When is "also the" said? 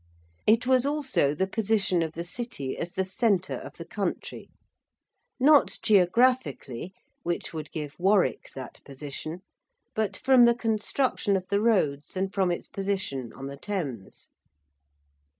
0.87-1.45